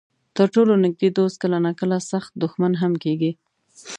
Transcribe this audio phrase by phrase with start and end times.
[0.35, 3.31] تر ټولو نږدې دوست کله ناکله سخت دښمن هم کېږي.